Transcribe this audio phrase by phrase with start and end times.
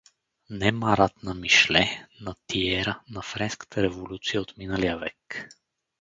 [0.61, 1.83] Не Марат на Мишле,
[2.21, 5.49] на Тиера, на Френската революция от миналия век!